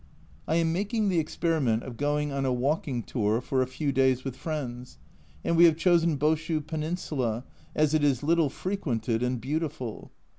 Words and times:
I 0.47 0.55
am 0.55 0.73
making 0.73 1.09
the 1.09 1.19
experiment 1.19 1.83
of 1.83 1.95
going 1.95 2.31
on 2.31 2.43
a 2.43 2.51
walking 2.51 3.03
tour 3.03 3.39
for 3.39 3.61
a 3.61 3.67
few 3.67 3.91
days 3.91 4.23
with 4.23 4.35
friends, 4.35 4.97
and 5.43 5.55
we 5.55 5.65
have 5.65 5.77
chosen 5.77 6.17
Boshu 6.17 6.59
peninsula, 6.65 7.45
as 7.75 7.93
it 7.93 8.03
is 8.03 8.23
little 8.23 8.49
frequented 8.49 9.21
and 9.21 9.39
beautiful. 9.39 10.11